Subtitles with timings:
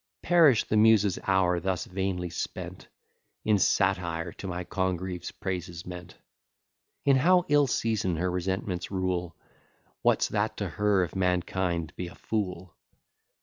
[0.23, 2.87] Perish the Muse's hour thus vainly spent
[3.45, 6.15] In satire, to my Congreve's praises meant;
[7.05, 9.37] In how ill season her resentments rule,
[10.01, 12.75] What's that to her if mankind be a fool?